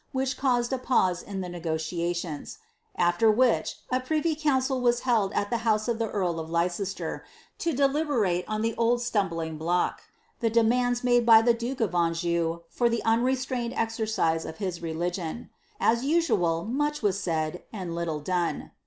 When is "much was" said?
16.65-17.19